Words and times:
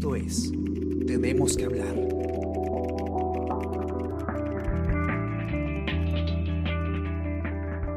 Esto 0.00 0.16
es 0.16 0.50
Tenemos 1.06 1.58
que 1.58 1.66
hablar. 1.66 1.94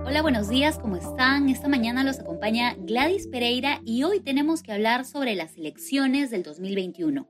Hola, 0.05 0.21
buenos 0.21 0.49
días, 0.49 0.77
¿cómo 0.79 0.97
están? 0.97 1.47
Esta 1.47 1.69
mañana 1.69 2.03
los 2.03 2.19
acompaña 2.19 2.75
Gladys 2.77 3.27
Pereira 3.27 3.79
y 3.85 4.03
hoy 4.03 4.19
tenemos 4.19 4.63
que 4.63 4.73
hablar 4.73 5.05
sobre 5.05 5.35
las 5.35 5.55
elecciones 5.55 6.29
del 6.29 6.43
2021. 6.43 7.25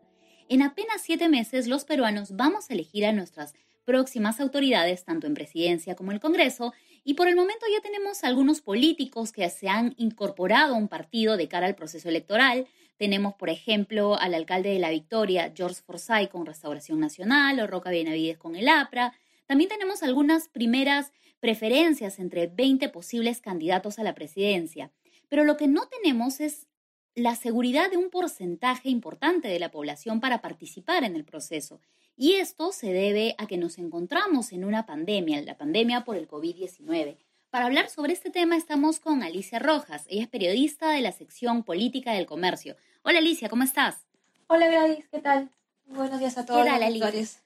En 0.50 0.64
apenas 0.64 1.04
siete 1.04 1.30
meses 1.30 1.68
los 1.68 1.86
peruanos 1.86 2.36
vamos 2.36 2.72
a 2.72 2.74
elegir 2.74 3.06
a 3.06 3.14
nuestras 3.14 3.54
próximas 3.86 4.40
autoridades, 4.40 5.04
tanto 5.04 5.28
en 5.28 5.36
presidencia 5.36 5.94
como 5.94 6.12
en 6.12 6.16
el 6.16 6.22
Congreso, 6.22 6.74
y 7.04 7.14
por 7.14 7.28
el 7.28 7.36
momento 7.36 7.66
ya 7.72 7.82
tenemos 7.82 8.24
algunos 8.24 8.62
políticos 8.62 9.32
que 9.32 9.48
se 9.50 9.70
han 9.70 9.94
incorporado 9.98 10.74
a 10.74 10.78
un 10.78 10.88
partido 10.88 11.38
de 11.38 11.48
cara 11.48 11.68
al 11.68 11.76
proceso 11.76 12.10
electoral. 12.10 12.66
Tenemos, 13.04 13.34
por 13.34 13.50
ejemplo, 13.50 14.18
al 14.18 14.34
alcalde 14.34 14.70
de 14.70 14.80
La 14.80 14.90
Victoria, 14.90 15.52
George 15.54 15.82
Forsyth, 15.86 16.30
con 16.30 16.46
Restauración 16.46 17.02
Nacional, 17.02 17.60
o 17.60 17.68
Roca 17.68 17.90
Benavides 17.90 18.38
con 18.38 18.56
el 18.56 18.70
APRA. 18.70 19.14
También 19.46 19.70
tenemos 19.70 20.04
algunas 20.04 20.48
primeras 20.48 21.12
preferencias 21.42 22.18
entre 22.18 22.48
20 22.48 22.88
posibles 22.88 23.42
candidatos 23.42 24.00
a 24.00 24.04
la 24.04 24.16
presidencia. 24.16 24.90
Pero 25.28 25.44
lo 25.44 25.58
que 25.58 25.68
no 25.68 25.90
tenemos 25.90 26.40
es 26.40 26.70
la 27.14 27.36
seguridad 27.36 27.92
de 27.92 27.98
un 27.98 28.10
porcentaje 28.10 28.88
importante 28.88 29.50
de 29.50 29.60
la 29.60 29.70
población 29.70 30.22
para 30.22 30.40
participar 30.40 31.04
en 31.04 31.18
el 31.18 31.26
proceso. 31.26 31.82
Y 32.16 32.36
esto 32.36 32.72
se 32.72 32.94
debe 32.94 33.36
a 33.38 33.48
que 33.48 33.58
nos 33.58 33.80
encontramos 33.80 34.54
en 34.54 34.64
una 34.64 34.86
pandemia, 34.86 35.42
la 35.42 35.58
pandemia 35.58 36.06
por 36.06 36.16
el 36.16 36.30
COVID-19. 36.30 37.18
Para 37.54 37.68
hablar 37.68 37.88
sobre 37.88 38.14
este 38.14 38.32
tema 38.32 38.58
estamos 38.58 39.00
con 39.00 39.22
Alicia 39.22 39.60
Rojas. 39.60 40.08
Ella 40.10 40.24
es 40.24 40.28
periodista 40.28 40.90
de 40.90 41.02
la 41.02 41.12
sección 41.12 41.62
política 41.64 42.12
del 42.12 42.26
comercio. 42.26 42.76
Hola 43.04 43.20
Alicia, 43.20 43.48
¿cómo 43.48 43.62
estás? 43.62 44.08
Hola 44.48 44.70
Gladys, 44.70 45.08
¿qué 45.10 45.20
tal? 45.20 45.52
Buenos 45.86 46.20
días 46.20 46.36
a 46.40 46.48
todos. 46.48 46.64
¿Qué 46.64 46.72
tal, 46.72 46.82
Alicia? 46.82 47.44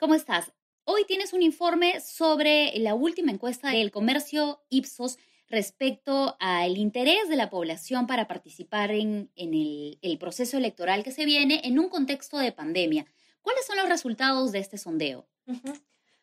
¿Cómo 0.00 0.16
estás? 0.16 0.50
Hoy 0.82 1.04
tienes 1.06 1.32
un 1.32 1.42
informe 1.42 2.00
sobre 2.00 2.76
la 2.80 2.96
última 2.96 3.30
encuesta 3.30 3.70
del 3.70 3.92
comercio 3.92 4.64
Ipsos 4.68 5.16
respecto 5.48 6.36
al 6.40 6.76
interés 6.76 7.28
de 7.28 7.36
la 7.36 7.50
población 7.50 8.08
para 8.08 8.26
participar 8.26 8.90
en, 8.90 9.30
el, 9.36 10.18
proceso 10.18 10.56
electoral 10.56 11.04
que 11.04 11.12
se 11.12 11.24
viene 11.24 11.60
en 11.62 11.78
un 11.78 11.88
contexto 11.88 12.36
de 12.36 12.50
pandemia. 12.50 13.06
¿Cuáles 13.42 13.64
son 13.64 13.76
los 13.76 13.88
resultados 13.88 14.50
de 14.50 14.58
este 14.58 14.76
sondeo? 14.76 15.28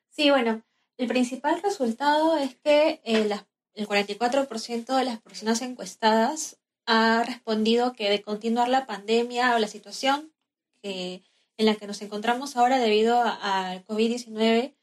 Sí, 0.10 0.30
bueno, 0.30 0.62
el 1.00 1.08
principal 1.08 1.62
resultado 1.62 2.38
es 2.38 2.56
que 2.56 3.02
eh, 3.04 3.30
el 3.74 3.88
44% 3.88 4.96
de 4.96 5.04
las 5.06 5.22
personas 5.22 5.62
encuestadas 5.62 6.60
ha 6.86 7.24
respondido 7.24 7.94
que 7.94 8.10
de 8.10 8.22
continuar 8.22 8.68
la 8.68 8.86
pandemia 8.86 9.56
o 9.56 9.60
la 9.60 9.68
situación 9.68 10.34
en 10.82 11.22
la 11.58 11.76
que 11.76 11.88
nos 11.88 12.02
encontramos 12.02 12.56
ahora 12.56 12.78
debido 12.80 13.22
al 13.22 13.84
COVID-19 13.86 14.76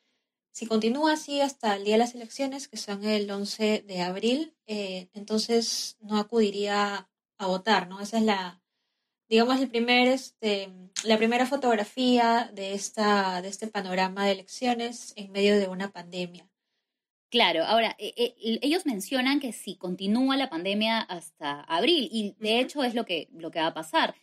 si 0.56 0.66
continúa 0.66 1.12
así 1.12 1.42
hasta 1.42 1.76
el 1.76 1.84
día 1.84 1.96
de 1.96 1.98
las 1.98 2.14
elecciones, 2.14 2.66
que 2.66 2.78
son 2.78 3.04
el 3.04 3.30
11 3.30 3.84
de 3.86 4.00
abril, 4.00 4.56
eh, 4.66 5.10
entonces 5.12 5.98
no 6.00 6.16
acudiría 6.16 7.10
a 7.36 7.46
votar, 7.46 7.88
¿no? 7.88 8.00
Esa 8.00 8.16
es 8.16 8.22
la, 8.22 8.62
digamos, 9.28 9.60
el 9.60 9.68
primer, 9.68 10.08
este, 10.08 10.70
la 11.04 11.16
primera 11.16 11.46
fotografía 11.46 12.50
de, 12.52 12.74
esta, 12.74 13.42
de 13.42 13.48
este 13.48 13.66
panorama 13.66 14.26
de 14.26 14.32
elecciones 14.32 15.12
en 15.16 15.32
medio 15.32 15.58
de 15.58 15.68
una 15.68 15.90
pandemia. 15.90 16.48
Claro, 17.28 17.64
ahora, 17.64 17.96
eh, 17.98 18.14
eh, 18.16 18.58
ellos 18.62 18.86
mencionan 18.86 19.40
que 19.40 19.52
si 19.52 19.76
continúa 19.76 20.36
la 20.36 20.48
pandemia 20.48 21.00
hasta 21.00 21.60
abril, 21.62 22.08
y 22.12 22.36
de 22.38 22.60
hecho 22.60 22.84
es 22.84 22.94
lo 22.94 23.04
que, 23.04 23.28
lo 23.32 23.50
que 23.50 23.60
va 23.60 23.66
a 23.66 23.74
pasar. 23.74 24.14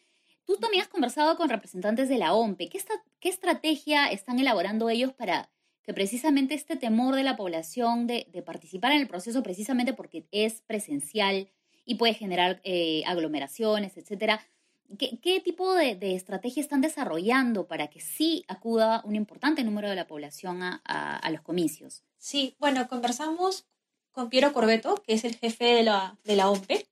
Tú 0.46 0.58
también 0.58 0.84
has 0.84 0.90
conversado 0.90 1.36
con 1.38 1.50
representantes 1.50 2.10
de 2.10 2.18
la 2.18 2.34
OMPE. 2.34 2.70
¿Qué, 2.70 2.82
¿Qué 3.20 3.30
estrategia 3.30 4.08
están 4.08 4.40
elaborando 4.40 4.90
ellos 4.90 5.14
para 5.14 5.50
que 5.84 5.94
precisamente 5.94 6.56
este 6.56 6.76
temor 6.78 7.16
de 7.16 7.24
la 7.24 7.36
población 7.36 8.08
de, 8.08 8.26
participar 8.46 8.94
en 8.94 9.02
el 9.02 9.08
proceso, 9.08 9.44
precisamente 9.44 9.94
porque 9.94 10.26
es 10.32 10.62
presencial 10.62 11.50
y 11.86 11.96
puede 11.96 12.14
generar 12.14 12.62
eh, 12.64 13.04
aglomeraciones, 13.06 13.98
etcétera, 13.98 14.40
¿qué, 14.98 15.42
tipo 15.44 15.74
de, 15.74 16.16
estrategia 16.16 16.62
están 16.62 16.82
desarrollando 16.82 17.68
para 17.68 17.88
que 17.88 18.00
sí 18.00 18.46
acuda 18.48 19.02
un 19.06 19.16
importante 19.16 19.64
número 19.64 19.90
de 19.90 19.96
la 19.96 20.08
población 20.08 20.62
a, 20.62 21.30
los 21.32 21.42
comicios? 21.42 22.04
Sí, 22.18 22.56
bueno, 22.60 22.88
conversamos 22.88 23.66
con 24.12 24.30
Piero 24.30 24.54
Corbeto, 24.54 25.02
que 25.06 25.14
es 25.14 25.24
el 25.24 25.36
jefe 25.36 25.66
de 25.66 25.84
la, 25.84 26.18
de 26.24 26.36
la 26.36 26.50
OMPE, 26.50 26.88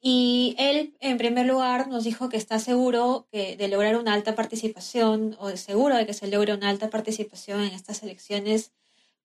y 0.00 0.54
él, 0.58 0.96
en 1.00 1.18
primer 1.18 1.46
lugar, 1.46 1.88
nos 1.88 2.04
dijo 2.04 2.28
que 2.28 2.36
está 2.36 2.58
seguro 2.60 3.26
que 3.32 3.56
de 3.56 3.68
lograr 3.68 3.96
una 3.96 4.14
alta 4.14 4.34
participación 4.36 5.36
o 5.40 5.50
seguro 5.56 5.96
de 5.96 6.06
que 6.06 6.14
se 6.14 6.28
logre 6.28 6.54
una 6.54 6.68
alta 6.68 6.88
participación 6.88 7.62
en 7.62 7.72
estas 7.72 8.02
elecciones, 8.04 8.72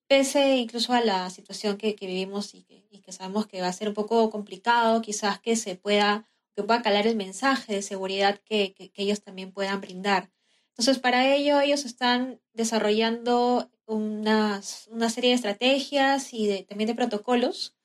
pese 0.07 0.57
incluso 0.57 0.93
a 0.93 1.01
la 1.01 1.29
situación 1.29 1.77
que, 1.77 1.95
vivimos 1.99 2.55
y 2.55 2.63
que, 2.63 3.11
sabemos 3.11 3.45
que 3.47 3.61
va 3.61 3.67
a 3.67 3.73
ser 3.73 3.89
un 3.89 3.93
poco 3.93 4.29
complicado, 4.31 5.01
quizás 5.01 5.39
que 5.39 5.55
se 5.55 5.75
pueda, 5.75 6.27
que 6.55 6.63
pueda 6.63 6.81
calar 6.81 7.07
el 7.07 7.15
mensaje 7.15 7.73
de 7.73 7.81
seguridad 7.81 8.39
que, 8.45 8.73
que 8.73 8.91
ellos 8.95 9.23
también 9.23 9.51
puedan 9.51 9.81
brindar. 9.81 10.31
Entonces, 10.69 10.99
para 10.99 11.33
ello, 11.33 11.59
ellos 11.59 11.85
están 11.85 12.41
desarrollando 12.53 13.69
unas, 13.85 14.87
una 14.91 15.09
serie 15.09 15.31
de 15.31 15.35
estrategias 15.35 16.33
y 16.33 16.47
de, 16.47 16.63
también 16.63 16.87
de 16.87 16.95
protocolos 16.95 17.75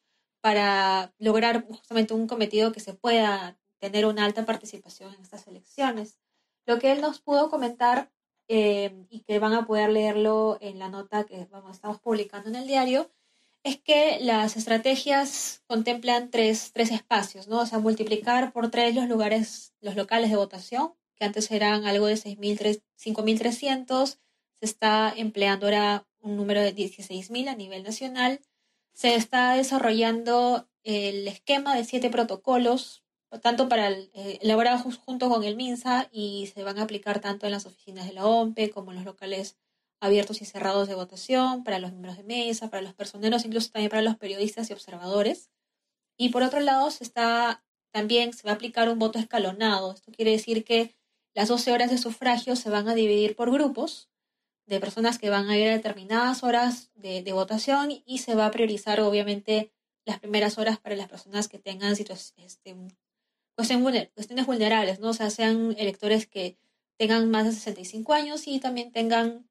para 0.40 1.12
lograr 1.18 1.66
justamente 1.66 2.14
un 2.14 2.26
cometido 2.26 2.72
que 2.72 2.80
se 2.80 2.94
pueda 2.94 3.58
tener 3.78 4.06
una 4.06 4.24
alta 4.24 4.46
participación 4.46 5.14
en 5.14 5.20
estas 5.20 5.46
elecciones. 5.46 6.18
Lo 6.66 6.78
que 6.78 6.92
él 6.92 7.00
nos 7.00 7.20
pudo 7.20 7.50
comentar 7.50 8.10
eh, 8.48 9.04
y 9.10 9.20
que 9.20 9.38
van 9.38 9.52
a 9.52 9.66
poder 9.66 9.90
leerlo 9.90 10.58
en 10.60 10.78
la 10.78 10.88
nota 10.88 11.24
que 11.24 11.46
vamos, 11.50 11.76
estamos 11.76 12.00
publicando 12.00 12.48
en 12.48 12.56
el 12.56 12.66
diario, 12.66 13.10
es 13.68 13.78
que 13.80 14.18
las 14.20 14.56
estrategias 14.56 15.62
contemplan 15.66 16.30
tres, 16.30 16.72
tres 16.72 16.90
espacios, 16.90 17.48
¿no? 17.48 17.60
O 17.60 17.66
sea, 17.66 17.78
multiplicar 17.78 18.52
por 18.52 18.70
tres 18.70 18.94
los 18.94 19.08
lugares, 19.08 19.74
los 19.80 19.96
locales 19.96 20.30
de 20.30 20.36
votación, 20.36 20.94
que 21.16 21.24
antes 21.24 21.50
eran 21.50 21.86
algo 21.86 22.06
de 22.06 22.14
5.300, 22.14 24.06
se 24.06 24.18
está 24.60 25.12
empleando 25.16 25.66
ahora 25.66 26.06
un 26.20 26.36
número 26.36 26.60
de 26.62 26.74
16.000 26.74 27.48
a 27.48 27.54
nivel 27.54 27.82
nacional 27.82 28.40
se 28.98 29.14
está 29.14 29.52
desarrollando 29.52 30.68
el 30.82 31.28
esquema 31.28 31.76
de 31.76 31.84
siete 31.84 32.10
protocolos, 32.10 33.04
tanto 33.42 33.68
para 33.68 33.86
el, 33.86 34.10
eh, 34.12 34.40
junto 35.04 35.28
con 35.28 35.44
el 35.44 35.54
MINSA 35.54 36.08
y 36.10 36.50
se 36.52 36.64
van 36.64 36.80
a 36.80 36.82
aplicar 36.82 37.20
tanto 37.20 37.46
en 37.46 37.52
las 37.52 37.64
oficinas 37.64 38.08
de 38.08 38.14
la 38.14 38.26
OMPE 38.26 38.70
como 38.70 38.90
en 38.90 38.96
los 38.96 39.04
locales 39.04 39.56
abiertos 40.00 40.42
y 40.42 40.44
cerrados 40.44 40.88
de 40.88 40.94
votación, 40.94 41.64
para 41.64 41.78
los 41.78 41.90
miembros 41.90 42.16
de 42.16 42.24
mesa, 42.24 42.70
para 42.70 42.82
los 42.82 42.94
personeros, 42.94 43.44
incluso 43.44 43.70
también 43.70 43.90
para 43.90 44.02
los 44.02 44.16
periodistas 44.16 44.70
y 44.70 44.72
observadores. 44.72 45.50
Y 46.16 46.30
por 46.30 46.42
otro 46.42 46.60
lado, 46.60 46.90
se 46.90 47.04
está, 47.04 47.64
también 47.90 48.32
se 48.32 48.46
va 48.46 48.52
a 48.52 48.54
aplicar 48.54 48.88
un 48.88 48.98
voto 48.98 49.18
escalonado. 49.18 49.92
Esto 49.92 50.12
quiere 50.12 50.32
decir 50.32 50.64
que 50.64 50.96
las 51.34 51.48
12 51.48 51.72
horas 51.72 51.90
de 51.90 51.98
sufragio 51.98 52.56
se 52.56 52.70
van 52.70 52.88
a 52.88 52.94
dividir 52.94 53.36
por 53.36 53.50
grupos 53.50 54.10
de 54.66 54.80
personas 54.80 55.18
que 55.18 55.30
van 55.30 55.48
a 55.48 55.56
ir 55.56 55.68
a 55.68 55.72
determinadas 55.72 56.42
horas 56.42 56.90
de, 56.94 57.24
votación 57.32 58.02
y 58.04 58.18
se 58.18 58.34
va 58.34 58.46
a 58.46 58.50
priorizar 58.50 59.00
obviamente 59.00 59.72
las 60.04 60.18
primeras 60.18 60.58
horas 60.58 60.78
para 60.78 60.96
las 60.96 61.08
personas 61.08 61.48
que 61.48 61.58
tengan 61.58 61.92
este, 61.92 62.76
cuestiones 63.54 64.46
vulnerables, 64.46 65.00
¿no? 65.00 65.10
O 65.10 65.14
sea, 65.14 65.30
sean 65.30 65.74
electores 65.78 66.26
que 66.26 66.58
tengan 66.98 67.30
más 67.30 67.46
de 67.46 67.52
65 67.52 68.12
años 68.12 68.46
y 68.46 68.60
también 68.60 68.92
tengan 68.92 69.48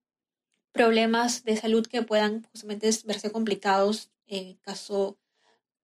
problemas 0.77 1.44
de 1.44 1.57
salud 1.57 1.85
que 1.85 2.03
puedan 2.03 2.44
justamente 2.51 2.89
verse 3.06 3.31
complicados 3.31 4.09
en 4.27 4.56
caso 4.56 5.18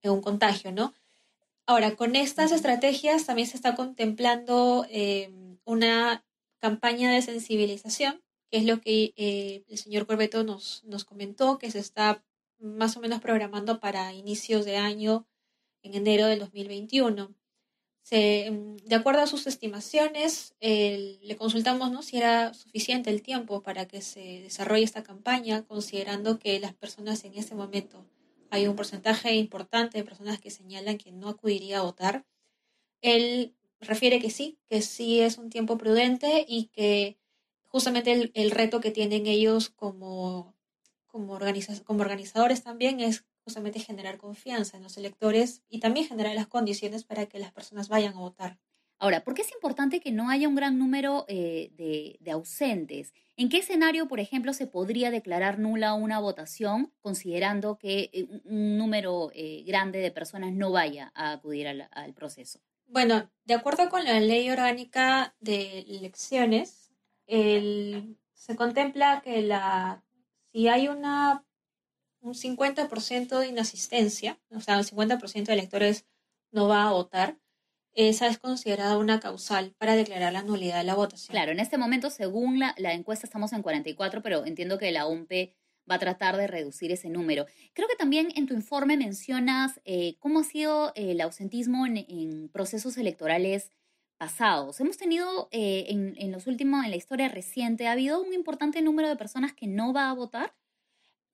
de 0.02 0.10
un 0.10 0.22
contagio, 0.22 0.72
¿no? 0.72 0.94
Ahora, 1.66 1.96
con 1.96 2.16
estas 2.16 2.52
estrategias 2.52 3.26
también 3.26 3.48
se 3.48 3.58
está 3.58 3.76
contemplando 3.76 4.86
eh, 4.90 5.32
una 5.66 6.26
campaña 6.60 7.12
de 7.12 7.22
sensibilización 7.22 8.24
que 8.54 8.60
es 8.60 8.66
lo 8.66 8.82
que 8.82 9.16
eh, 9.18 9.64
el 9.68 9.80
señor 9.80 10.06
Corbeto 10.06 10.44
nos, 10.44 10.84
nos 10.84 11.06
comentó, 11.06 11.58
que 11.58 11.72
se 11.72 11.80
está 11.80 12.24
más 12.60 12.96
o 12.96 13.00
menos 13.00 13.20
programando 13.20 13.80
para 13.80 14.14
inicios 14.14 14.64
de 14.64 14.78
año, 14.78 15.26
en 15.82 15.96
enero 15.96 16.28
del 16.28 16.38
2021. 16.38 17.34
Mm, 18.12 18.76
de 18.86 18.96
acuerdo 18.96 19.22
a 19.22 19.28
sus 19.28 19.48
estimaciones, 19.48 20.54
le 20.60 21.36
consultamos 21.38 21.92
¿no? 21.92 22.02
si 22.02 22.18
era 22.18 22.54
suficiente 22.54 23.10
el 23.10 23.22
tiempo 23.22 23.64
para 23.64 23.88
que 23.88 24.02
se 24.02 24.42
desarrolle 24.42 24.84
esta 24.84 25.04
campaña, 25.04 25.64
considerando 25.66 26.38
que 26.38 26.60
las 26.60 26.74
personas 26.74 27.24
en 27.24 27.36
este 27.36 27.56
momento, 27.56 28.06
hay 28.50 28.68
un 28.68 28.76
porcentaje 28.76 29.34
importante 29.36 29.98
de 29.98 30.04
personas 30.04 30.40
que 30.40 30.52
señalan 30.52 30.98
que 30.98 31.12
no 31.12 31.30
acudiría 31.30 31.80
a 31.80 31.84
votar. 31.84 32.26
Él 33.02 33.56
refiere 33.80 34.20
que 34.20 34.30
sí, 34.30 34.60
que 34.70 34.82
sí 34.82 35.22
es 35.22 35.38
un 35.38 35.50
tiempo 35.50 35.78
prudente 35.78 36.46
y 36.48 36.66
que 36.66 37.18
justamente 37.64 38.32
el, 38.34 38.52
reto 38.52 38.80
que 38.80 38.92
tienen 38.92 39.26
ellos 39.26 39.70
como, 39.70 40.54
como 41.08 41.34
organizadores 41.34 42.64
también 42.64 43.00
es 43.00 43.26
justamente 43.44 43.80
generar 43.80 44.18
confianza 44.18 44.78
en 44.78 44.84
los 44.84 44.98
electores 44.98 45.64
y 45.70 45.80
también 45.80 46.08
generar 46.08 46.36
las 46.36 46.48
condiciones 46.48 47.04
para 47.04 47.26
que 47.26 47.40
las 47.40 47.52
personas 47.52 47.90
vayan 47.90 48.14
a 48.16 48.20
votar. 48.20 48.60
Ahora, 49.04 49.24
¿por 49.26 49.34
qué 49.34 49.42
es 49.42 49.52
importante 49.52 50.00
que 50.00 50.14
no 50.14 50.30
haya 50.30 50.48
un 50.48 50.56
gran 50.56 50.80
número 50.80 51.26
eh, 51.28 51.72
de, 52.22 52.32
ausentes? 52.32 53.14
¿En 53.36 53.50
qué 53.50 53.58
escenario, 53.58 54.08
por 54.08 54.22
ejemplo, 54.22 54.54
se 54.54 54.66
podría 54.66 55.12
declarar 55.12 55.60
nula 55.60 55.94
una 55.94 56.20
votación 56.20 56.94
considerando 57.02 57.78
que 57.78 58.10
eh, 58.14 58.28
un 58.46 58.78
número 58.78 59.30
eh, 59.34 59.64
grande 59.68 60.00
de 60.00 60.12
personas 60.12 60.54
no 60.54 60.72
vaya 60.72 61.12
a 61.16 61.34
acudir 61.34 61.68
al, 61.68 62.14
proceso? 62.14 62.62
Bueno, 62.86 63.30
de 63.44 63.56
acuerdo 63.56 63.90
con 63.90 64.06
la 64.06 64.22
ley 64.22 64.50
orgánica 64.50 65.36
de 65.42 65.80
elecciones, 65.80 66.94
se 67.28 68.56
contempla 68.56 69.22
que 69.22 69.42
la, 69.42 70.02
si 70.54 70.70
hay 70.70 70.88
una, 70.88 71.44
un 72.24 72.34
50% 72.34 73.38
de 73.38 73.48
inasistencia, 73.48 74.40
o 74.50 74.62
sea, 74.62 74.80
el 74.80 74.86
50% 74.86 75.46
de 75.46 75.54
electores 75.54 76.06
no 76.52 76.68
va 76.68 76.88
a 76.88 76.92
votar, 76.92 77.38
esa 77.96 78.28
es 78.28 78.40
considerada 78.40 78.98
una 78.98 79.20
causal 79.20 79.76
para 79.78 79.96
declarar 79.96 80.34
la 80.34 80.42
nulidad 80.42 80.78
de 80.78 80.84
la 80.84 80.96
votación. 80.96 81.34
Claro, 81.34 81.52
en 81.52 81.60
este 81.60 81.78
momento, 81.78 82.10
según 82.10 82.60
la, 82.60 82.94
encuesta, 82.94 83.28
estamos 83.28 83.54
en 83.54 83.62
44, 83.62 84.24
pero 84.24 84.46
entiendo 84.46 84.80
que 84.80 84.92
la 84.92 85.06
UMP 85.06 85.32
va 85.90 85.96
a 85.96 86.00
tratar 86.00 86.38
de 86.38 86.48
reducir 86.48 86.92
ese 86.92 87.10
número. 87.10 87.46
Creo 87.74 87.88
que 87.88 87.96
también 87.96 88.30
en 88.36 88.48
tu 88.48 88.54
informe 88.54 88.98
mencionas 88.98 89.82
eh, 89.84 90.16
cómo 90.20 90.40
ha 90.40 90.44
sido 90.44 90.94
el 90.96 91.20
ausentismo 91.22 91.86
en, 91.86 92.50
procesos 92.50 92.98
electorales 92.98 93.70
pasados. 94.18 94.80
Hemos 94.80 94.98
tenido 94.98 95.50
eh, 95.52 95.88
en, 95.90 96.16
en, 96.18 96.32
los 96.32 96.48
últimos, 96.48 96.86
en 96.86 96.92
la 96.92 96.98
historia 96.98 97.28
reciente, 97.28 97.88
¿ha 97.88 97.92
habido 97.92 98.24
un 98.24 98.34
importante 98.34 98.82
número 98.82 99.10
de 99.10 99.18
personas 99.18 99.54
que 99.54 99.68
no 99.68 99.92
va 99.92 100.10
a 100.10 100.14
votar? 100.14 100.54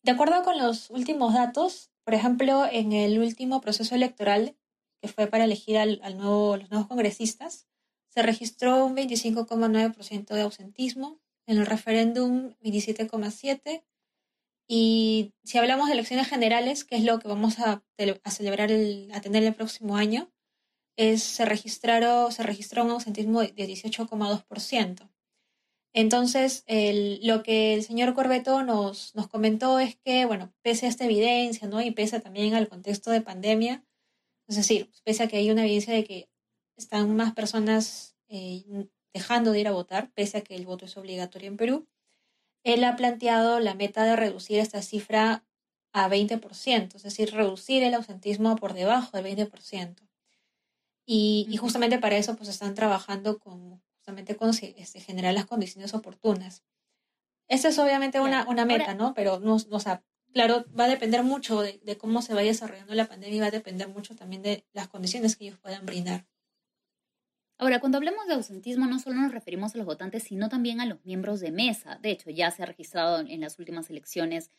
De 0.04 0.12
acuerdo 0.12 0.44
con 0.44 0.58
los 0.58 0.90
últimos 0.90 1.34
datos, 1.34 1.92
por 2.04 2.14
ejemplo, 2.14 2.66
en 2.72 2.94
el 2.94 3.20
último 3.20 3.62
proceso 3.62 3.96
electoral 3.96 4.56
que 5.02 5.08
fue 5.08 5.28
para 5.28 5.46
elegir 5.46 5.78
al, 5.78 6.18
nuevo, 6.18 6.58
los 6.58 6.70
nuevos 6.70 6.88
congresistas, 6.88 7.68
se 8.10 8.22
registró 8.22 8.86
un 8.86 8.96
25,9% 8.96 10.34
de 10.34 10.42
ausentismo, 10.42 11.22
en 11.46 11.58
el 11.58 11.66
referéndum 11.66 12.54
27,7%, 12.62 13.84
y 14.68 15.34
si 15.44 15.58
hablamos 15.58 15.88
de 15.88 15.94
elecciones 15.94 16.28
generales, 16.28 16.84
que 16.84 16.96
es 16.96 17.04
lo 17.04 17.18
que 17.20 17.28
vamos 17.28 17.60
a, 17.60 17.84
celebrar, 18.28 18.72
el, 18.72 19.10
a 19.14 19.22
tener 19.22 19.44
el 19.44 19.56
próximo 19.56 19.96
año, 19.96 20.32
es, 20.96 21.24
se, 21.24 21.46
registraron, 21.46 22.32
se 22.32 22.44
registró 22.44 22.84
un 22.84 22.92
ausentismo 22.92 23.42
de 23.42 23.56
18,2%. 23.56 25.10
Entonces, 25.94 26.64
lo 27.22 27.42
que 27.44 27.74
el 27.74 27.84
señor 27.84 28.14
Corbeto 28.14 28.64
nos, 28.64 29.16
nos 29.16 29.28
comentó 29.28 29.80
es 29.80 29.96
que, 29.96 30.26
bueno, 30.26 30.54
pese 30.62 30.86
a 30.86 30.90
esta 30.90 31.06
evidencia, 31.06 31.68
¿no? 31.68 31.82
Y 31.82 31.92
pese 31.92 32.20
también 32.20 32.54
al 32.54 32.70
contexto 32.70 33.10
de 33.12 33.22
pandemia, 33.22 33.84
es 34.48 34.56
decir, 34.56 34.92
pese 35.04 35.24
a 35.24 35.28
que 35.28 35.38
hay 35.38 35.52
una 35.52 35.64
evidencia 35.64 35.94
de 35.94 36.04
que 36.04 36.30
están 36.78 37.16
más 37.16 37.34
personas 37.34 38.16
eh, 38.30 38.88
dejando 39.14 39.52
de 39.52 39.60
ir 39.62 39.68
a 39.68 39.72
votar, 39.72 40.12
pese 40.14 40.38
a 40.38 40.42
que 40.42 40.56
el 40.56 40.66
voto 40.66 40.86
es 40.86 40.98
obligatorio 40.98 41.50
en 41.50 41.58
Perú, 41.58 41.88
él 42.64 42.84
ha 42.84 42.96
planteado 42.96 43.60
la 43.60 43.74
meta 43.74 44.04
de 44.04 44.16
reducir 44.16 44.60
esta 44.60 44.82
cifra 44.82 45.46
a 45.92 46.10
20%, 46.10 46.96
es 46.96 47.04
decir, 47.04 47.34
reducir 47.34 47.84
el 47.84 47.96
ausentismo 47.96 48.56
por 48.58 48.74
debajo 48.74 49.18
del 49.18 49.26
20%. 49.26 49.96
Y, 51.06 51.48
y 51.50 51.58
justamente 51.58 51.98
para 51.98 52.18
eso 52.18 52.36
pues 52.36 52.50
están 52.50 52.76
trabajando 52.76 53.40
con, 53.40 53.82
justamente 54.10 54.36
con 54.36 54.50
este, 54.50 55.00
generar 55.02 55.36
las 55.36 55.46
condiciones 55.46 55.94
oportunas. 55.94 56.64
Esta 57.48 57.68
es 57.68 57.78
obviamente 57.78 58.20
una, 58.20 58.48
una 58.48 58.66
meta, 58.66 58.96
¿no? 58.96 59.14
Pero 59.14 59.40
no, 59.40 59.58
o 59.70 59.80
sea, 59.80 60.04
claro, 60.34 60.66
va 60.78 60.86
a 60.86 60.88
depender 60.88 61.24
mucho 61.24 61.62
de, 61.62 61.98
cómo 62.00 62.24
se 62.24 62.34
vaya 62.34 62.50
desarrollando 62.50 62.96
la 62.96 63.08
pandemia 63.08 63.38
y 63.38 63.40
va 63.40 63.48
a 63.48 63.52
depender 63.52 63.88
mucho 63.88 64.16
también 64.16 64.42
de 64.42 64.66
las 64.74 64.88
condiciones 64.88 65.36
que 65.36 65.46
ellos 65.46 65.60
puedan 65.60 65.86
brindar. 65.86 66.26
Ahora, 67.60 67.80
cuando 67.80 68.00
hablamos 68.00 68.26
de 68.26 68.34
ausentismo, 68.34 68.88
no 68.88 69.00
solo 69.00 69.18
nos 69.18 69.32
referimos 69.32 69.76
a 69.76 69.78
los 69.78 69.86
votantes, 69.86 70.24
sino 70.24 70.50
también 70.50 70.82
a 70.82 70.88
los 70.88 71.04
miembros 71.06 71.40
de 71.40 71.52
mesa. 71.52 72.00
De 72.02 72.10
hecho, 72.10 72.32
ya 72.32 72.50
se 72.50 72.64
ha 72.64 72.66
registrado 72.66 73.20
en 73.20 73.42
las 73.42 73.60
últimas 73.60 73.92
elecciones 73.92 74.50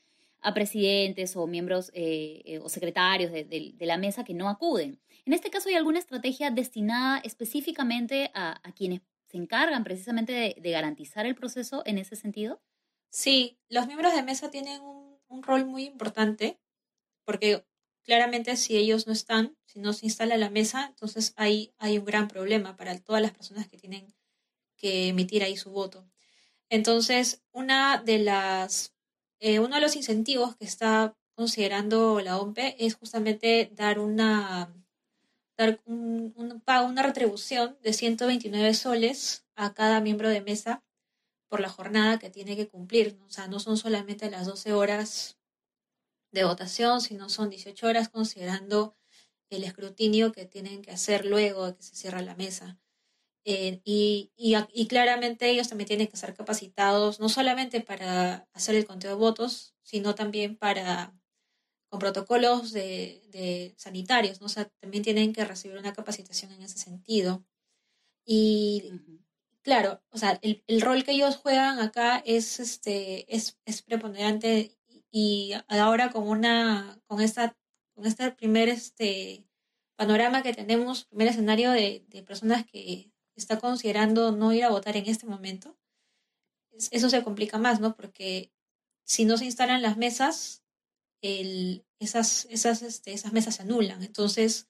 a 0.42 0.54
presidentes 0.54 1.36
o 1.36 1.46
miembros 1.46 1.90
eh, 1.94 2.42
eh, 2.44 2.58
o 2.58 2.68
secretarios 2.68 3.32
de, 3.32 3.74
la 3.80 3.98
mesa 3.98 4.24
que 4.24 4.34
no 4.34 4.48
acuden. 4.48 5.00
En 5.24 5.32
este 5.32 5.50
caso, 5.50 5.68
¿hay 5.68 5.74
alguna 5.74 5.98
estrategia 5.98 6.50
destinada 6.50 7.18
específicamente 7.18 8.30
a, 8.34 8.60
quienes 8.74 9.00
se 9.30 9.36
encargan 9.38 9.84
precisamente 9.84 10.56
de 10.58 10.70
garantizar 10.70 11.26
el 11.26 11.34
proceso 11.36 11.82
en 11.86 11.98
ese 11.98 12.16
sentido? 12.16 12.62
Sí, 13.12 13.58
los 13.68 13.86
miembros 13.86 14.14
de 14.14 14.22
mesa 14.22 14.50
tienen 14.50 14.80
un 14.82 15.42
rol 15.42 15.64
muy 15.66 15.84
importante, 15.84 16.60
porque 17.24 17.66
claramente 18.04 18.56
si 18.56 18.76
ellos 18.76 19.06
no 19.06 19.12
están, 19.12 19.56
si 19.66 19.80
no 19.80 19.92
se 19.92 20.06
instala 20.06 20.36
la 20.36 20.50
mesa, 20.50 20.86
entonces 20.88 21.34
ahí 21.36 21.74
hay 21.78 21.98
un 21.98 22.04
gran 22.04 22.28
problema 22.28 22.76
para 22.76 22.98
todas 22.98 23.22
las 23.22 23.32
personas 23.32 23.68
que 23.68 23.78
tienen 23.78 24.14
que 24.76 25.08
emitir 25.08 25.44
ahí 25.44 25.56
su 25.56 25.70
voto. 25.70 26.10
Entonces, 26.70 27.42
una 27.52 28.02
de 28.02 28.20
las, 28.20 28.94
eh, 29.40 29.60
uno 29.60 29.76
de 29.76 29.82
los 29.82 29.96
incentivos 29.96 30.56
que 30.56 30.66
está 30.66 31.16
considerando 31.34 32.20
la 32.20 32.38
OMPE 32.38 32.76
es 32.86 32.96
justamente 32.96 33.70
dar 33.74 33.98
una, 34.00 34.74
dar 35.60 35.80
un, 35.84 36.34
una 36.36 37.02
retribución 37.02 37.76
de 37.82 37.92
129 37.92 38.72
soles 38.72 39.44
a 39.56 39.74
cada 39.74 40.00
miembro 40.00 40.30
de 40.30 40.40
mesa 40.40 40.82
por 41.48 41.60
la 41.60 41.68
jornada 41.68 42.18
que 42.18 42.30
tiene 42.30 42.56
que 42.56 42.66
cumplir. 42.68 43.18
O 43.26 43.30
sea, 43.30 43.46
no 43.46 43.60
son 43.60 43.76
solamente 43.76 44.30
las 44.30 44.46
12 44.46 44.72
horas 44.72 45.38
de 46.32 46.44
votación, 46.44 47.02
sino 47.02 47.28
son 47.28 47.50
18 47.50 47.86
horas 47.86 48.08
considerando 48.08 48.96
el 49.50 49.64
escrutinio 49.64 50.32
que 50.32 50.46
tienen 50.46 50.80
que 50.80 50.92
hacer 50.92 51.26
luego 51.26 51.66
de 51.66 51.76
que 51.76 51.82
se 51.82 51.94
cierra 51.94 52.22
la 52.22 52.36
mesa. 52.36 52.78
Eh, 53.44 53.80
y, 53.84 54.30
y, 54.36 54.86
claramente 54.86 55.50
ellos 55.50 55.68
también 55.68 55.88
tienen 55.88 56.06
que 56.08 56.16
ser 56.16 56.34
capacitados 56.34 57.20
no 57.20 57.28
solamente 57.28 57.80
para 57.80 58.46
hacer 58.52 58.76
el 58.76 58.86
conteo 58.86 59.10
de 59.10 59.16
votos, 59.16 59.74
sino 59.82 60.14
también 60.14 60.56
para 60.56 61.14
con 61.90 61.98
protocolos 61.98 62.72
de, 62.72 63.22
de 63.30 63.74
sanitarios, 63.76 64.40
¿no? 64.40 64.46
O 64.46 64.48
sea, 64.48 64.66
también 64.80 65.02
tienen 65.02 65.32
que 65.32 65.44
recibir 65.44 65.76
una 65.76 65.92
capacitación 65.92 66.52
en 66.52 66.62
ese 66.62 66.78
sentido. 66.78 67.44
Y, 68.24 68.92
claro, 69.62 70.02
o 70.10 70.18
sea, 70.18 70.38
el, 70.42 70.62
el, 70.68 70.80
rol 70.80 71.04
que 71.04 71.12
ellos 71.12 71.36
juegan 71.36 71.80
acá 71.80 72.22
es, 72.24 72.60
este, 72.60 73.34
es, 73.34 73.58
es 73.64 73.82
preponderante 73.82 74.78
y 75.10 75.52
ahora 75.68 76.12
con 76.12 76.28
una, 76.28 77.00
con 77.06 77.20
esta, 77.20 77.56
con 77.94 78.06
este 78.06 78.30
primer 78.32 78.68
este, 78.68 79.44
panorama 79.96 80.42
que 80.42 80.54
tenemos, 80.54 81.06
primer 81.06 81.28
escenario 81.28 81.72
de, 81.72 82.04
de 82.08 82.22
personas 82.22 82.64
que 82.66 83.10
está 83.34 83.58
considerando 83.58 84.32
no 84.32 84.52
ir 84.52 84.64
a 84.64 84.70
votar 84.70 84.96
en 84.96 85.06
este 85.06 85.26
momento, 85.26 85.76
eso 86.72 87.10
se 87.10 87.24
complica 87.24 87.58
más, 87.58 87.80
¿no? 87.80 87.96
Porque 87.96 88.52
si 89.04 89.24
no 89.24 89.36
se 89.36 89.44
instalan 89.44 89.82
las 89.82 89.96
mesas, 89.96 90.59
el, 91.22 91.84
esas, 91.98 92.46
esas, 92.50 92.82
este, 92.82 93.12
esas 93.12 93.32
mesas 93.32 93.56
se 93.56 93.62
anulan. 93.62 94.02
Entonces, 94.02 94.68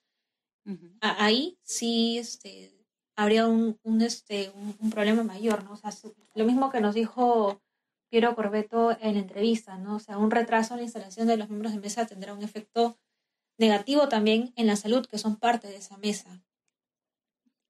ahí 1.01 1.59
sí 1.63 2.19
este, 2.19 2.73
habría 3.17 3.47
un, 3.47 3.79
un, 3.83 4.03
este, 4.03 4.51
un, 4.51 4.91
problema 4.91 5.23
mayor, 5.23 5.65
¿no? 5.65 5.73
O 5.73 5.77
sea, 5.77 5.91
lo 6.35 6.45
mismo 6.45 6.71
que 6.71 6.81
nos 6.81 6.95
dijo 6.95 7.61
Piero 8.09 8.35
Corbeto 8.35 8.97
en 9.01 9.15
la 9.15 9.21
entrevista, 9.21 9.79
¿no? 9.79 9.97
O 9.97 10.01
sea, 10.01 10.19
un 10.19 10.31
retraso 10.31 10.75
en 10.75 10.79
la 10.79 10.85
instalación 10.85 11.27
de 11.27 11.37
los 11.37 11.49
miembros 11.49 11.73
de 11.73 11.81
mesa 11.81 12.07
tendrá 12.07 12.35
un 12.35 12.43
efecto 12.43 12.99
negativo 13.59 14.09
también 14.09 14.53
en 14.57 14.67
la 14.67 14.77
salud, 14.77 15.07
que 15.07 15.19
son 15.19 15.37
parte 15.37 15.69
de 15.69 15.77
esa 15.77 15.97
mesa. 15.99 16.43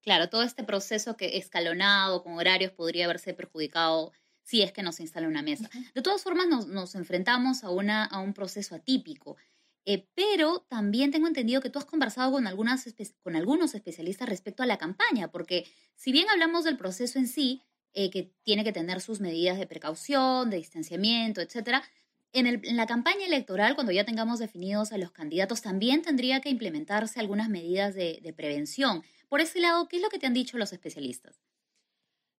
Claro, 0.03 0.31
todo 0.31 0.43
este 0.43 0.65
proceso 0.65 1.17
que 1.17 1.37
escalonado, 1.37 2.23
con 2.23 2.35
horarios, 2.35 2.73
podría 2.73 3.05
haberse 3.05 3.35
perjudicado 3.35 4.13
si 4.51 4.63
es 4.63 4.73
que 4.73 4.83
no 4.83 4.91
se 4.91 5.05
instala 5.05 5.29
una 5.29 5.43
mesa. 5.43 5.71
De 5.95 6.03
todas 6.03 6.23
formas, 6.23 6.49
nos, 6.49 6.95
enfrentamos 6.97 7.63
a, 7.63 7.71
una, 7.71 8.05
a 8.05 8.19
un 8.19 8.35
proceso 8.35 8.75
atípico. 8.75 9.37
Eh, 9.85 10.09
pero 10.17 10.67
también 10.69 11.13
tengo 11.13 11.29
entendido 11.29 11.61
que 11.61 11.71
tú 11.71 11.79
has 11.79 11.85
conversado 11.85 12.33
con, 12.33 12.49
algunas 12.49 12.85
con 13.23 13.37
algunos 13.37 13.77
especialistas 13.77 14.29
respecto 14.29 14.65
a 14.65 14.67
la 14.67 14.77
campaña, 14.77 15.31
porque 15.31 15.69
si 15.95 16.11
bien 16.11 16.29
hablamos 16.29 16.65
del 16.65 16.77
proceso 16.77 17.21
en 17.21 17.29
sí, 17.29 17.63
eh, 17.95 18.11
que 18.11 18.33
tiene 18.43 18.65
que 18.65 18.73
tener 18.73 19.01
sus 19.01 19.21
medidas 19.21 19.57
de 19.57 19.69
precaución, 19.69 20.51
de 20.51 20.57
distanciamiento, 20.57 21.41
etcétera, 21.41 21.85
en, 22.33 22.47
en, 22.49 22.77
la 22.77 22.87
campaña 22.87 23.27
electoral, 23.27 23.77
cuando 23.77 23.93
ya 23.93 24.05
tengamos 24.05 24.41
definidos 24.41 24.91
a 24.91 24.99
los 24.99 25.13
candidatos, 25.13 25.63
también 25.63 26.03
tendría 26.03 26.41
que 26.41 26.51
implementarse 26.51 27.21
algunas 27.21 27.49
medidas 27.49 27.95
de, 27.95 28.19
de 28.21 28.33
prevención. 28.33 29.05
Por 29.29 29.41
ese 29.41 29.61
lado, 29.61 29.87
¿qué 29.87 29.99
es 29.99 30.03
lo 30.03 30.09
que 30.09 30.19
te 30.19 30.27
han 30.27 30.35
dicho 30.35 30.59
los 30.59 30.73
especialistas? 30.73 31.41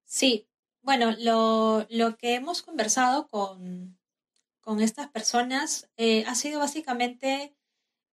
Sí, 0.04 0.51
bueno, 0.82 1.12
lo, 1.20 1.86
lo 1.90 2.18
que 2.18 2.36
hemos 2.36 2.62
conversado 2.62 3.28
con, 3.28 4.00
con 4.62 4.82
estas 4.82 5.10
personas 5.10 5.90
eh, 5.98 6.24
ha 6.26 6.36
sido 6.36 6.60
básicamente 6.60 7.56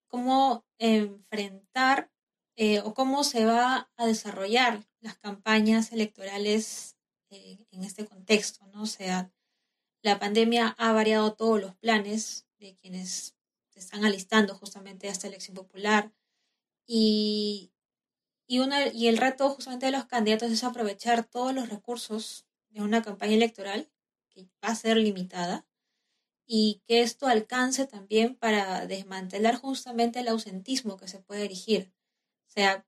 cómo 0.09 0.67
enfrentar 0.79 2.11
eh, 2.57 2.81
o 2.81 2.95
cómo 2.95 3.25
se 3.25 3.45
va 3.45 3.91
a 3.97 4.07
desarrollar 4.07 4.87
las 5.01 5.17
campañas 5.19 5.93
electorales 5.93 6.97
eh, 7.31 7.65
en 7.71 7.85
este 7.85 8.07
contexto, 8.07 8.67
¿no? 8.69 8.83
O 8.83 8.87
sea, 8.87 9.33
la 10.03 10.19
pandemia 10.19 10.75
ha 10.79 10.93
variado 10.93 11.35
todos 11.35 11.61
los 11.61 11.77
planes 11.77 12.47
de 12.59 12.77
quienes 12.77 13.37
se 13.71 13.79
están 13.79 14.05
alistando 14.05 14.55
justamente 14.55 15.09
a 15.09 15.13
esta 15.13 15.29
elección 15.29 15.55
popular 15.55 16.13
y, 16.87 17.73
y, 18.49 18.61
una, 18.61 18.89
y 18.89 19.09
el 19.09 19.19
reto 19.19 19.51
justamente 19.51 19.87
de 19.87 19.93
los 19.93 20.07
candidatos 20.07 20.51
es 20.51 20.65
aprovechar 20.65 21.25
todos 21.25 21.55
los 21.55 21.69
recursos 21.69 22.48
de 22.71 22.83
una 22.83 23.03
campaña 23.03 23.35
electoral, 23.35 23.91
que 24.29 24.45
va 24.65 24.71
a 24.71 24.75
ser 24.75 24.97
limitada, 24.97 25.67
y 26.47 26.83
que 26.87 27.03
esto 27.03 27.27
alcance 27.27 27.87
también 27.87 28.35
para 28.35 28.87
desmantelar 28.87 29.57
justamente 29.57 30.21
el 30.21 30.29
ausentismo 30.29 30.97
que 30.97 31.07
se 31.07 31.21
puede 31.21 31.45
erigir. 31.45 31.93
O 32.49 32.51
sea, 32.51 32.87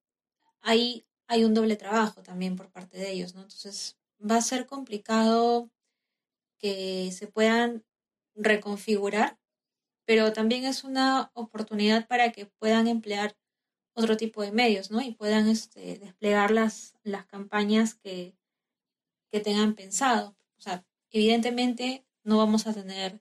hay, 0.62 1.06
hay 1.26 1.44
un 1.44 1.52
doble 1.52 1.76
trabajo 1.76 2.22
también 2.22 2.56
por 2.56 2.70
parte 2.70 2.96
de 2.96 3.12
ellos, 3.12 3.34
¿no? 3.34 3.42
Entonces, 3.42 3.98
va 4.18 4.36
a 4.36 4.42
ser 4.42 4.66
complicado 4.66 5.70
que 6.58 7.12
se 7.12 7.26
puedan 7.26 7.84
reconfigurar, 8.34 9.38
pero 10.06 10.32
también 10.32 10.64
es 10.64 10.82
una 10.82 11.30
oportunidad 11.34 12.08
para 12.08 12.32
que 12.32 12.46
puedan 12.46 12.88
emplear 12.88 13.36
otro 13.94 14.16
tipo 14.16 14.42
de 14.42 14.52
medios, 14.52 14.90
¿no? 14.90 15.02
Y 15.02 15.12
puedan 15.12 15.48
este, 15.48 15.98
desplegar 15.98 16.50
las, 16.50 16.94
las 17.02 17.26
campañas 17.26 17.94
que, 17.94 18.39
que 19.30 19.40
tengan 19.40 19.74
pensado. 19.74 20.36
O 20.58 20.60
sea, 20.60 20.84
evidentemente 21.10 22.04
no 22.22 22.38
vamos 22.38 22.66
a 22.66 22.74
tener 22.74 23.20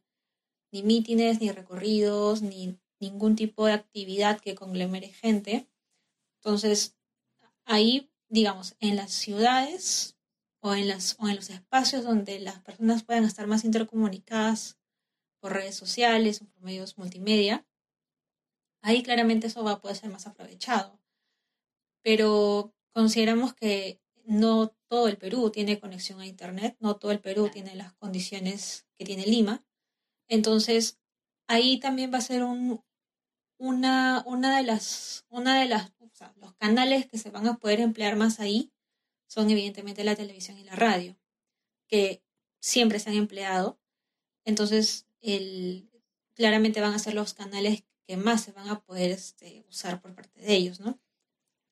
ni 0.72 0.84
mítines, 0.84 1.40
ni 1.40 1.52
recorridos, 1.52 2.42
ni 2.42 2.80
ningún 3.00 3.36
tipo 3.36 3.66
de 3.66 3.74
actividad 3.74 4.40
que 4.40 4.56
conglomere 4.56 5.10
gente. 5.10 5.70
Entonces, 6.38 6.98
ahí, 7.66 8.12
digamos, 8.28 8.76
en 8.80 8.96
las 8.96 9.12
ciudades 9.12 10.18
o 10.62 10.76
en, 10.76 10.88
las, 10.88 11.16
o 11.20 11.28
en 11.28 11.38
los 11.38 11.50
espacios 11.50 12.04
donde 12.04 12.40
las 12.40 12.60
personas 12.60 13.04
puedan 13.04 13.24
estar 13.24 13.48
más 13.48 13.64
intercomunicadas 13.64 14.78
por 15.40 15.54
redes 15.54 15.76
sociales 15.76 16.42
o 16.42 16.46
por 16.46 16.62
medios 16.62 16.98
multimedia, 16.98 17.66
ahí 18.82 19.04
claramente 19.04 19.48
eso 19.48 19.64
va 19.64 19.74
a 19.74 19.82
poder 19.82 19.96
ser 19.96 20.10
más 20.10 20.28
aprovechado. 20.28 21.00
Pero 22.02 22.74
consideramos 22.92 23.54
que 23.54 24.02
no 24.30 24.76
todo 24.88 25.08
el 25.08 25.18
Perú 25.18 25.50
tiene 25.50 25.80
conexión 25.80 26.20
a 26.20 26.28
Internet, 26.28 26.78
no 26.80 26.98
todo 26.98 27.12
el 27.12 27.20
Perú 27.20 27.50
tiene 27.52 27.76
las 27.76 27.94
condiciones 27.94 28.86
que 28.96 29.04
tiene 29.04 29.26
Lima. 29.26 29.66
Entonces, 30.28 31.00
ahí 31.48 31.80
también 31.80 32.14
va 32.14 32.20
a 32.20 32.22
ser 32.22 32.44
un, 32.44 32.84
una, 33.58 34.24
una 34.28 34.56
de 34.58 34.64
las, 34.64 35.26
una 35.30 35.60
de 35.60 35.66
las, 35.68 35.92
los 36.36 36.54
canales 36.58 37.08
que 37.08 37.18
se 37.18 37.32
van 37.32 37.48
a 37.48 37.58
poder 37.58 37.80
emplear 37.80 38.18
más 38.18 38.40
ahí 38.40 38.72
son 39.28 39.50
evidentemente 39.50 40.04
la 40.04 40.16
televisión 40.16 40.60
y 40.60 40.64
la 40.64 40.76
radio, 40.76 41.18
que 41.88 42.22
siempre 42.62 43.00
se 43.00 43.10
han 43.10 43.16
empleado. 43.16 43.80
Entonces, 44.46 45.08
el, 45.22 45.90
claramente 46.36 46.82
van 46.82 46.94
a 46.94 47.00
ser 47.00 47.16
los 47.16 47.34
canales 47.34 47.84
que 48.06 48.16
más 48.16 48.44
se 48.44 48.52
van 48.52 48.70
a 48.70 48.80
poder 48.82 49.10
este, 49.10 49.66
usar 49.68 50.02
por 50.02 50.14
parte 50.14 50.40
de 50.40 50.54
ellos, 50.54 50.80
¿no? 50.80 51.00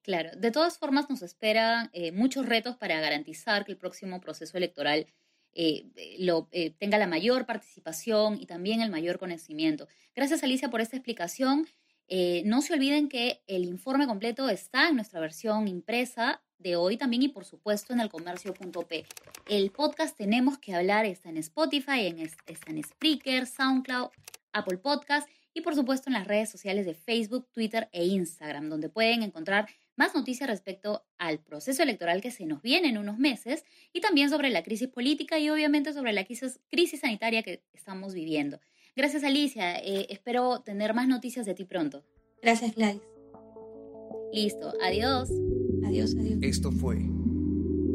Claro, 0.08 0.32
de 0.38 0.52
todas 0.52 0.78
formas 0.78 1.10
nos 1.10 1.22
esperan 1.22 1.90
eh, 1.92 2.14
muchos 2.14 2.46
retos 2.46 2.78
para 2.78 2.98
garantizar 3.02 3.66
que 3.66 3.74
el 3.74 3.78
próximo 3.78 4.22
proceso 4.22 4.56
electoral 4.56 5.06
eh, 5.54 5.92
lo, 6.20 6.48
eh, 6.54 6.70
tenga 6.80 6.98
la 6.98 7.08
mayor 7.08 7.46
participación 7.46 8.40
y 8.40 8.46
también 8.46 8.80
el 8.80 8.90
mayor 8.90 9.20
conocimiento. 9.20 9.90
Gracias 10.16 10.44
Alicia 10.44 10.70
por 10.70 10.80
esta 10.80 10.96
explicación. 10.96 11.68
no 12.46 12.62
se 12.62 12.74
olviden 12.74 13.10
que 13.10 13.44
el 13.48 13.66
informe 13.66 14.08
completo 14.08 14.48
está 14.48 14.88
en 14.88 14.96
nuestra 14.96 15.20
versión 15.20 15.68
impresa 15.68 16.42
de 16.58 16.78
hoy 16.78 16.96
también 16.96 17.24
y 17.24 17.28
por 17.28 17.44
supuesto 17.44 17.92
en 17.92 18.00
el 18.00 18.08
comercio.p. 18.08 19.06
El 19.50 19.72
podcast 19.72 20.16
Tenemos 20.16 20.58
que 20.58 20.74
hablar 20.74 21.06
está 21.06 21.28
en 21.28 21.36
Spotify, 21.36 22.08
en, 22.08 22.20
está 22.20 22.72
en 22.72 22.82
Spreaker, 22.82 23.46
SoundCloud, 23.46 24.08
Apple 24.54 24.78
Podcast 24.78 25.28
y 25.54 25.60
por 25.60 25.76
supuesto 25.76 26.10
en 26.10 26.14
las 26.14 26.28
redes 26.28 26.50
sociales 26.50 26.86
de 26.86 26.94
Facebook, 26.94 27.50
Twitter 27.52 27.90
e 27.92 28.06
Instagram, 28.06 28.70
donde 28.70 28.88
pueden 28.88 29.22
encontrar 29.22 29.68
más 29.98 30.16
noticias 30.16 30.50
respecto 30.50 31.04
al 31.18 31.40
proceso 31.40 31.84
electoral 31.84 32.22
que 32.22 32.32
se 32.32 32.46
nos 32.46 32.62
viene 32.62 32.88
en 32.88 32.98
unos 32.98 33.18
meses 33.18 33.66
y 33.92 34.00
también 34.00 34.30
sobre 34.30 34.50
la 34.50 34.64
crisis 34.64 34.88
política 34.88 35.40
y 35.40 35.50
obviamente 35.50 35.92
sobre 35.92 36.14
la 36.14 36.26
crisis, 36.26 36.60
sanitaria 37.02 37.44
que 37.44 37.64
estamos 37.74 38.14
viviendo. 38.14 38.62
Gracias 38.96 39.24
Alicia, 39.24 39.78
eh, 39.78 40.08
espero 40.10 40.62
tener 40.62 40.94
más 40.94 41.08
noticias 41.08 41.46
de 41.46 41.54
ti 41.54 41.66
pronto. 41.66 42.06
Gracias 42.42 42.74
Gladys. 42.76 43.02
Listo, 44.32 44.74
adiós. 44.82 45.30
Adiós, 45.86 46.16
adiós. 46.18 46.40
Esto 46.42 46.72
fue 46.72 46.98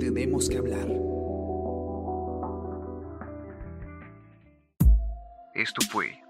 Tenemos 0.01 0.49
que 0.49 0.59
hablar. 0.59 0.89
Esto 5.55 5.81
fue 5.91 6.21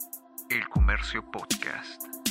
El 0.51 0.69
Comercio 0.69 1.25
Podcast. 1.31 2.22